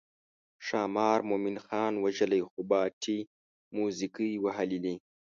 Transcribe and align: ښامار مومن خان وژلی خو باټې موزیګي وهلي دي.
ښامار 0.65 1.19
مومن 1.29 1.57
خان 1.65 1.93
وژلی 2.03 2.41
خو 2.49 2.59
باټې 2.69 3.17
موزیګي 3.75 4.31
وهلي 4.43 4.79
دي. 4.85 4.95